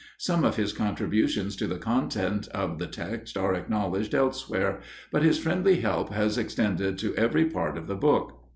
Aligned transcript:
Some 0.17 0.43
of 0.43 0.55
his 0.55 0.73
contributions 0.73 1.55
to 1.57 1.67
the 1.67 1.77
content 1.77 2.47
of 2.55 2.79
the 2.79 2.87
text 2.87 3.37
are 3.37 3.53
acknowledged 3.53 4.15
elsewhere, 4.15 4.79
but 5.11 5.21
his 5.21 5.37
friendly 5.37 5.81
help 5.81 6.11
has 6.11 6.39
extended 6.39 6.97
to 6.97 7.13
every 7.15 7.45
part 7.45 7.77
of 7.77 7.85
the 7.85 7.95
book. 7.95 8.43